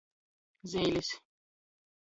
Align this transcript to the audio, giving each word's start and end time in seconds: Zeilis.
Zeilis. 0.71 1.09